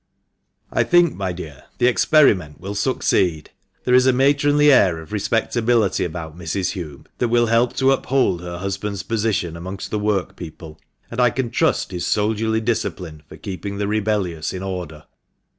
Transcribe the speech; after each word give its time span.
"I 0.71 0.81
think, 0.81 1.13
my 1.13 1.31
dear, 1.31 1.65
the 1.77 1.85
experiment 1.85 2.59
will 2.59 2.73
succeed. 2.73 3.51
There 3.83 3.93
is 3.93 4.07
a 4.07 4.11
matronly 4.11 4.71
air 4.71 4.97
of 4.97 5.13
respectability 5.13 6.03
about 6.03 6.35
Mrs. 6.35 6.73
Hulme 6.73 7.05
that 7.19 7.27
will 7.27 7.45
help 7.45 7.75
to 7.75 7.91
uphold 7.91 8.41
her 8.41 8.57
husband's 8.57 9.03
position 9.03 9.55
amongst 9.55 9.91
the 9.91 9.99
workpeople, 9.99 10.79
and 11.11 11.19
I 11.21 11.29
can 11.29 11.51
trust 11.51 11.91
his 11.91 12.07
soldierly 12.07 12.61
discipline 12.61 13.21
for 13.29 13.37
keeping 13.37 13.77
the 13.77 13.87
rebellious 13.87 14.53
in 14.53 14.63
order." 14.63 15.03